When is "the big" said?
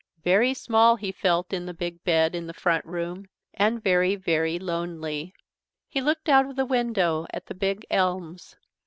1.67-2.03, 7.45-7.85